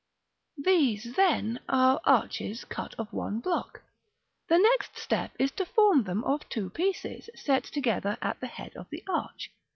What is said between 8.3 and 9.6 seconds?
the head of the arch.